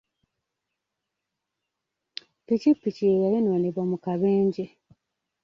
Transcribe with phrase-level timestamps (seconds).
[2.39, 4.65] Ppikipiki ye yayonoonebwa mu kabenje.